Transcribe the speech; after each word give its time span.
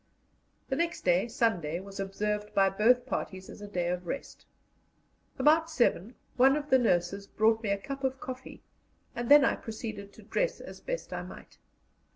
The 0.69 0.75
next 0.75 1.05
day, 1.05 1.27
Sunday, 1.27 1.79
was 1.79 1.99
observed 1.99 2.55
by 2.55 2.71
both 2.71 3.05
parties 3.05 3.51
as 3.51 3.61
a 3.61 3.67
day 3.67 3.89
of 3.89 4.07
rest. 4.07 4.47
About 5.37 5.69
seven 5.69 6.15
one 6.37 6.57
of 6.57 6.71
the 6.71 6.79
nurses 6.79 7.27
brought 7.27 7.61
me 7.61 7.69
a 7.69 7.77
cup 7.77 8.03
of 8.03 8.19
coffee, 8.19 8.63
and 9.15 9.29
then 9.29 9.45
I 9.45 9.55
proceeded 9.55 10.11
to 10.13 10.23
dress 10.23 10.59
as 10.59 10.79
best 10.79 11.13
I 11.13 11.21
might. 11.21 11.59